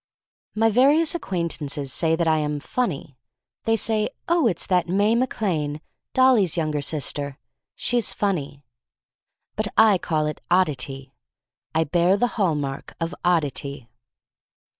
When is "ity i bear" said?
10.69-12.17